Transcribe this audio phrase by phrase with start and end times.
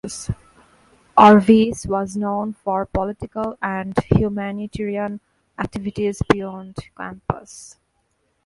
[1.15, 5.21] Orvis was known for political and humanitarian
[5.59, 7.77] activities beyond campus.